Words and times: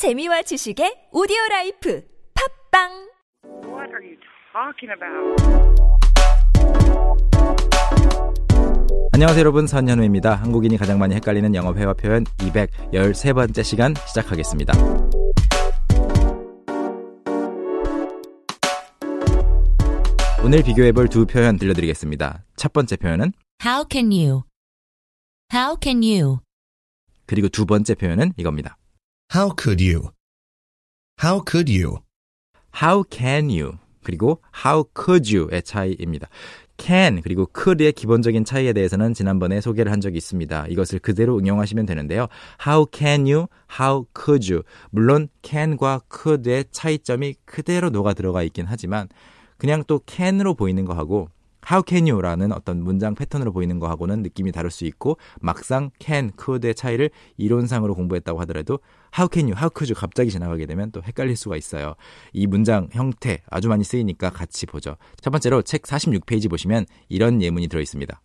재미와 0.00 0.40
지식의 0.40 1.10
오디오 1.12 1.36
라이프 1.50 2.02
팟빵 2.72 2.88
What 3.68 3.92
are 3.92 4.00
you 4.00 4.16
talking 4.48 4.88
about? 4.96 5.36
안녕하세요 9.12 9.40
여러분 9.40 9.66
선현우입니다. 9.66 10.36
한국인이 10.36 10.78
가장 10.78 10.98
많이 10.98 11.14
헷갈리는 11.16 11.54
영어 11.54 11.74
회화 11.74 11.92
표현 11.92 12.24
213번째 12.24 13.62
시간 13.62 13.94
시작하겠습니다. 14.06 14.72
오늘 20.42 20.62
비교해볼 20.62 21.08
두 21.08 21.26
표현 21.26 21.58
들려드리겠습니다. 21.58 22.44
첫 22.56 22.72
번째 22.72 22.96
표현은 22.96 23.32
How 23.62 23.84
can 23.86 24.06
you? 24.06 24.44
How 25.52 25.76
can 25.78 26.02
you? 26.02 26.38
그리고 27.26 27.50
두 27.50 27.66
번째 27.66 27.94
표현은 27.94 28.32
이겁니다. 28.38 28.78
How 29.32 29.54
could 29.56 29.80
you? 29.80 30.10
How 31.22 31.44
could 31.48 31.70
you? 31.70 31.98
How 32.82 33.04
can 33.08 33.48
you? 33.48 33.78
그리고 34.02 34.42
how 34.66 34.84
could 34.92 35.36
you의 35.36 35.62
차이입니다. 35.62 36.28
can 36.76 37.22
그리고 37.22 37.46
could의 37.54 37.92
기본적인 37.92 38.44
차이에 38.44 38.72
대해서는 38.72 39.14
지난번에 39.14 39.60
소개를 39.60 39.92
한 39.92 40.00
적이 40.00 40.16
있습니다. 40.16 40.66
이것을 40.70 40.98
그대로 40.98 41.38
응용하시면 41.38 41.86
되는데요. 41.86 42.26
How 42.66 42.86
can 42.92 43.20
you? 43.26 43.46
How 43.78 44.06
could 44.18 44.52
you? 44.52 44.64
물론 44.90 45.28
can과 45.42 46.00
could의 46.12 46.64
차이점이 46.72 47.36
그대로 47.44 47.90
녹아 47.90 48.14
들어가 48.14 48.42
있긴 48.42 48.66
하지만 48.68 49.06
그냥 49.58 49.84
또 49.86 50.00
can으로 50.06 50.54
보이는 50.54 50.84
거하고 50.84 51.28
how 51.68 51.82
can 51.86 52.08
you라는 52.08 52.52
어떤 52.52 52.82
문장 52.82 53.14
패턴으로 53.14 53.52
보이는 53.52 53.78
거하고는 53.78 54.22
느낌이 54.22 54.52
다를 54.52 54.70
수 54.70 54.84
있고 54.84 55.18
막상 55.40 55.90
can, 55.98 56.32
could의 56.38 56.74
차이를 56.74 57.10
이론상으로 57.36 57.94
공부했다고 57.94 58.40
하더라도 58.40 58.78
how 59.18 59.28
can 59.32 59.46
you, 59.46 59.56
how 59.56 59.70
could 59.74 59.92
you 59.92 59.94
갑자기 59.94 60.30
지나가게 60.30 60.66
되면 60.66 60.90
또 60.92 61.02
헷갈릴 61.02 61.36
수가 61.36 61.56
있어요. 61.56 61.94
이 62.32 62.46
문장 62.46 62.88
형태 62.92 63.42
아주 63.48 63.68
많이 63.68 63.84
쓰이니까 63.84 64.30
같이 64.30 64.66
보죠. 64.66 64.96
첫 65.20 65.30
번째로 65.30 65.62
책 65.62 65.82
46페이지 65.82 66.48
보시면 66.48 66.86
이런 67.08 67.42
예문이 67.42 67.68
들어 67.68 67.80
있습니다. 67.80 68.20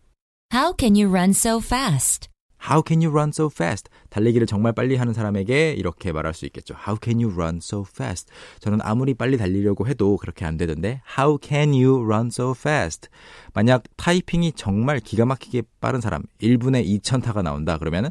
How 0.54 0.74
can 0.78 0.94
you 0.94 1.08
run 1.10 1.30
so 1.30 1.58
fast? 1.58 2.28
How 2.68 2.82
can 2.86 3.02
you 3.02 3.10
run 3.12 3.28
so 3.28 3.48
fast? 3.52 3.88
달리기를 4.10 4.46
정말 4.46 4.72
빨리 4.72 4.96
하는 4.96 5.12
사람에게 5.12 5.72
이렇게 5.72 6.12
말할 6.12 6.34
수 6.34 6.46
있겠죠. 6.46 6.74
How 6.74 6.98
can 7.02 7.22
you 7.22 7.32
run 7.32 7.58
so 7.58 7.84
fast? 7.88 8.30
저는 8.60 8.80
아무리 8.82 9.14
빨리 9.14 9.36
달리려고 9.36 9.86
해도 9.86 10.16
그렇게 10.16 10.44
안 10.44 10.56
되던데 10.56 11.00
How 11.18 11.38
can 11.40 11.70
you 11.70 12.02
run 12.02 12.28
so 12.28 12.52
fast? 12.56 13.08
만약 13.54 13.84
타이핑이 13.96 14.52
정말 14.52 15.00
기가 15.00 15.26
막히게 15.26 15.62
빠른 15.80 16.00
사람 16.00 16.22
1분에 16.40 16.84
2,000타가 16.84 17.42
나온다 17.42 17.78
그러면은 17.78 18.10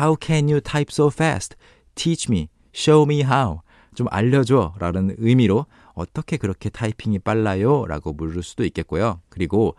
How 0.00 0.16
can 0.20 0.48
you 0.48 0.60
type 0.60 0.90
so 0.90 1.08
fast? 1.08 1.56
Teach 1.94 2.30
me, 2.30 2.48
show 2.74 3.04
me 3.04 3.22
how. 3.22 3.60
좀 3.94 4.08
알려줘 4.10 4.74
라는 4.78 5.14
의미로 5.18 5.66
어떻게 5.94 6.36
그렇게 6.36 6.68
타이핑이 6.68 7.20
빨라요? 7.20 7.86
라고 7.86 8.12
물을 8.12 8.42
수도 8.42 8.64
있겠고요. 8.64 9.22
그리고 9.30 9.74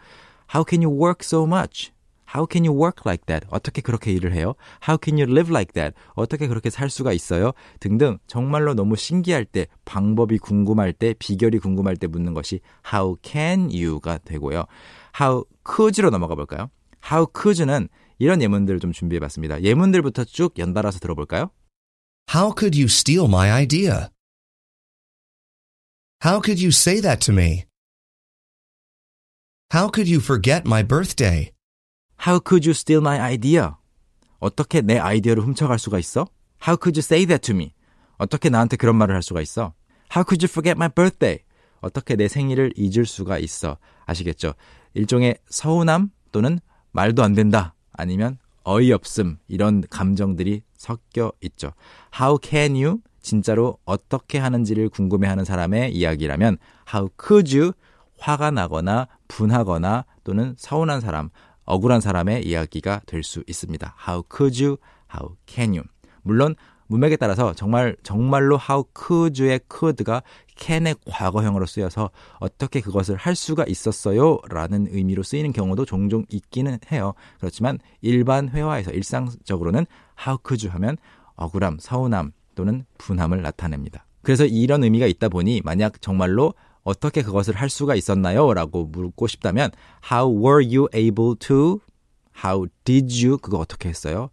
How 0.54 0.66
can 0.68 0.84
you 0.84 0.92
work 0.92 1.20
so 1.22 1.44
much? 1.44 1.92
How 2.34 2.46
can 2.50 2.66
you 2.66 2.74
work 2.74 3.04
like 3.06 3.26
that? 3.28 3.48
어떻게 3.50 3.82
그렇게 3.82 4.12
일을 4.12 4.34
해요? 4.34 4.56
How 4.88 5.00
can 5.02 5.18
you 5.18 5.32
live 5.32 5.50
like 5.50 5.74
that? 5.74 5.96
어떻게 6.16 6.48
그렇게 6.48 6.70
살 6.70 6.90
수가 6.90 7.14
있어요? 7.14 7.54
등등 7.80 8.18
정말로 8.28 8.74
너무 8.74 8.96
신기할 8.96 9.46
때, 9.46 9.68
방법이 9.86 10.38
궁금할 10.40 10.94
때, 10.94 11.14
비결이 11.18 11.60
궁금할 11.60 11.96
때 11.96 12.08
묻는 12.08 12.34
것이 12.34 12.60
How 12.94 13.16
can 13.24 13.70
you가 13.72 14.18
되고요. 14.18 14.66
How 15.20 15.46
could로 15.66 16.10
넘어가 16.10 16.36
볼까요? 16.36 16.70
How 17.10 17.28
could는 17.34 17.88
이런 18.20 18.42
예문들을 18.42 18.80
좀 18.80 18.92
준비해 18.92 19.20
봤습니다. 19.20 19.62
예문들부터 19.62 20.26
쭉 20.26 20.58
연달아서 20.58 21.00
들어볼까요? 21.00 21.52
How 22.34 22.54
could 22.58 22.78
you 22.78 22.88
steal 22.88 23.26
my 23.26 23.50
idea? 23.50 24.10
How 26.26 26.42
could 26.42 26.60
you 26.60 26.70
say 26.70 27.00
that 27.00 27.24
to 27.26 27.34
me? 27.34 27.66
How 29.74 29.90
could 29.90 30.10
you 30.10 30.20
forget 30.20 30.64
my 30.66 30.84
birthday? 30.84 31.52
How 32.28 32.42
could 32.46 32.68
you 32.68 32.72
steal 32.74 33.00
my 33.02 33.20
idea? 33.22 33.70
어떻게 34.40 34.82
내 34.82 34.98
아이디어를 34.98 35.42
훔쳐갈 35.44 35.80
수가 35.80 35.98
있어? 35.98 36.28
How 36.62 36.78
could 36.78 37.00
you 37.00 37.02
say 37.02 37.26
that 37.26 37.40
to 37.48 37.56
me? 37.56 37.74
어떻게 38.18 38.50
나한테 38.50 38.76
그런 38.76 38.98
말을 38.98 39.16
할 39.16 39.24
수가 39.24 39.40
있어? 39.40 39.74
How 40.14 40.26
could 40.28 40.46
you 40.46 40.50
forget 40.52 40.76
my 40.76 40.90
birthday? 40.90 41.40
어떻게 41.80 42.18
내 42.18 42.28
생일을 42.28 42.74
잊을 42.76 43.06
수가 43.06 43.38
있어? 43.38 43.78
아시겠죠? 44.06 44.56
일종의 44.94 45.38
서운함 45.50 46.10
또는 46.34 46.60
말도 46.92 47.24
안 47.24 47.34
된다 47.34 47.76
아니면 47.94 48.40
어이없음 48.64 49.38
이런 49.48 49.82
감정들이 49.90 50.64
섞여 50.76 51.32
있죠. 51.44 51.72
How 52.20 52.40
can 52.44 52.76
you? 52.76 53.00
진짜로 53.22 53.78
어떻게 53.86 54.38
하는지를 54.38 54.90
궁금해하는 54.90 55.46
사람의 55.46 55.96
이야기라면 55.96 56.58
How 56.94 57.10
could 57.26 57.58
you? 57.58 57.72
화가 58.20 58.52
나거나 58.52 59.08
분하거나 59.28 60.06
또는 60.24 60.56
서운한 60.58 61.00
사람, 61.00 61.30
억울한 61.68 62.02
사람의 62.02 62.48
이야기가 62.48 63.02
될 63.06 63.24
수 63.24 63.44
있습니다. 63.46 63.96
How 64.08 64.24
could 64.36 64.64
you? 64.64 64.78
How 65.14 65.36
can 65.46 65.74
you? 65.74 65.84
물론 66.24 66.56
문맥에 66.88 67.18
따라서 67.18 67.54
정말 67.54 67.98
정말로 68.02 68.58
how 68.58 68.86
could 68.98 69.42
you의 69.42 69.60
could가 69.70 70.24
can의 70.58 70.96
과거형으로 71.06 71.66
쓰여서 71.66 72.10
어떻게 72.40 72.80
그것을 72.80 73.18
할 73.18 73.36
수가 73.36 73.66
있었어요? 73.68 74.40
라는 74.50 74.88
의미로 74.90 75.22
쓰이는 75.22 75.52
경우도 75.52 75.86
종종 75.86 76.26
있기는 76.30 76.80
해요. 76.92 77.14
그렇지만 77.40 77.80
일반 78.02 78.50
회화에서 78.50 78.92
일상적으로는 78.92 79.86
how 80.26 80.38
could 80.48 80.66
you 80.66 80.74
하면 80.74 80.98
억울함, 81.36 81.78
서운함 81.80 82.32
또는 82.56 82.86
분함을 82.98 83.42
나타냅니다. 83.42 84.06
그래서 84.24 84.46
이런 84.46 84.84
의미가 84.84 85.06
있다 85.06 85.30
보니 85.30 85.62
만약 85.64 86.02
정말로 86.02 86.54
어떻게 86.88 87.22
그것을 87.22 87.54
할 87.58 87.70
수가 87.70 87.96
있었나요? 87.96 88.54
라고 88.54 88.86
묻고 88.86 89.28
싶다면 89.28 89.72
How 90.10 90.34
were 90.34 90.66
you 90.66 90.88
able 90.96 91.36
to? 91.40 91.82
How 92.42 92.68
did 92.86 93.26
you? 93.26 93.38
그거 93.38 93.58
어떻게 93.58 93.90
했어요? 93.90 94.30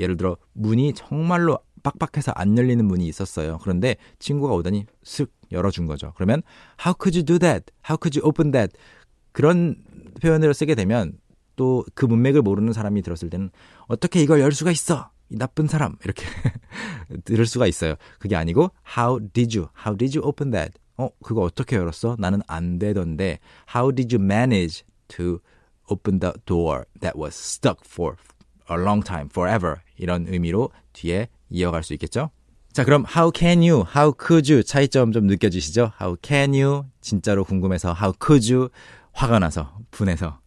예를 0.00 0.16
들어 0.16 0.36
문이 0.52 0.94
정말로 0.94 1.60
빡빡해서 1.84 2.32
안 2.34 2.58
열리는 2.58 2.84
문이 2.84 3.06
있었어요. 3.06 3.58
그런데 3.62 3.94
친구가 4.18 4.52
오더니 4.52 4.86
슥 5.04 5.32
열어준 5.52 5.86
거죠. 5.86 6.12
그러면 6.16 6.42
How 6.84 6.96
could 7.00 7.16
you 7.16 7.24
do 7.24 7.38
that? 7.38 7.66
How 7.88 7.96
could 8.02 8.18
you 8.18 8.28
open 8.28 8.50
that? 8.50 8.76
그런 9.30 9.76
표현을 10.20 10.52
쓰게 10.54 10.74
되면 10.74 11.18
또 11.54 11.84
그 11.94 12.04
문맥을 12.04 12.42
모르는 12.42 12.72
사람이 12.72 13.02
들었을 13.02 13.30
때는 13.30 13.50
어떻게 13.86 14.20
이걸 14.20 14.40
열 14.40 14.50
수가 14.50 14.72
있어? 14.72 15.10
이 15.28 15.36
나쁜 15.36 15.68
사람 15.68 15.94
이렇게 16.04 16.26
들을 17.24 17.46
수가 17.46 17.68
있어요. 17.68 17.94
그게 18.18 18.34
아니고 18.34 18.72
How 18.98 19.20
did 19.32 19.56
you? 19.56 19.68
How 19.78 19.96
did 19.96 20.18
you 20.18 20.26
open 20.26 20.50
that? 20.50 20.81
어, 20.96 21.08
그거 21.22 21.42
어떻게 21.42 21.76
열었어? 21.76 22.16
나는 22.18 22.40
안 22.46 22.78
되던데. 22.78 23.38
How 23.74 23.94
did 23.94 24.14
you 24.14 24.24
manage 24.24 24.84
to 25.08 25.40
open 25.90 26.20
the 26.20 26.32
door 26.46 26.84
that 27.00 27.18
was 27.18 27.34
stuck 27.34 27.80
for 27.86 28.16
a 28.70 28.76
long 28.76 29.04
time, 29.04 29.28
forever? 29.30 29.76
이런 29.96 30.26
의미로 30.28 30.70
뒤에 30.92 31.28
이어갈 31.50 31.82
수 31.82 31.92
있겠죠? 31.94 32.30
자, 32.72 32.84
그럼 32.84 33.04
how 33.14 33.30
can 33.34 33.58
you, 33.58 33.84
how 33.94 34.12
could 34.18 34.50
you 34.50 34.62
차이점 34.64 35.12
좀 35.12 35.26
느껴지시죠? 35.26 35.92
How 36.00 36.16
can 36.24 36.54
you 36.54 36.84
진짜로 37.00 37.44
궁금해서 37.44 37.94
how 37.94 38.14
could 38.24 38.52
you 38.52 38.68
화가 39.12 39.38
나서 39.38 39.76
분해서 39.90 40.40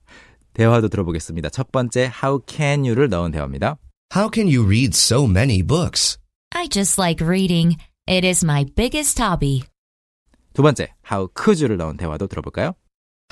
대화도 0.53 0.87
들어보겠습니다. 0.87 1.49
첫 1.49 1.71
번째 1.71 2.11
how 2.23 2.39
can 2.47 2.85
you를 2.85 3.09
넣은 3.09 3.31
대화입니다. 3.31 3.77
How 4.15 4.29
can 4.33 4.47
you 4.47 4.65
read 4.65 4.95
so 4.95 5.25
many 5.25 5.61
books? 5.61 6.17
I 6.55 6.67
just 6.67 6.99
like 6.99 7.25
reading. 7.25 7.77
It 8.07 8.25
is 8.25 8.43
my 8.43 8.65
biggest 8.75 9.21
hobby. 9.21 9.63
두 10.54 10.62
번째 10.62 10.88
how 11.10 11.28
could 11.36 11.62
you를 11.62 11.76
넣은 11.76 11.96
대화도 11.96 12.26
들어볼까요? 12.26 12.74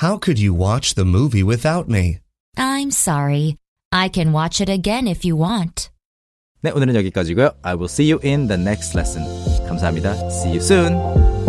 How 0.01 0.19
could 0.21 0.41
you 0.41 0.55
watch 0.55 0.95
the 0.95 1.09
movie 1.09 1.43
without 1.43 1.89
me? 1.91 2.19
I'm 2.57 2.89
sorry. 2.89 3.57
I 3.91 4.09
can 4.13 4.33
watch 4.33 4.61
it 4.61 4.71
again 4.71 5.09
if 5.09 5.27
you 5.27 5.37
want. 5.41 5.91
네, 6.63 6.71
오늘은 6.71 6.95
여기까지고요. 6.97 7.53
I 7.63 7.75
will 7.75 7.89
see 7.89 8.11
you 8.11 8.21
in 8.25 8.49
the 8.49 8.61
next 8.61 8.97
lesson. 8.97 9.25
감사합니다. 9.67 10.15
See 10.31 10.51
you 10.51 10.61
soon. 10.61 11.42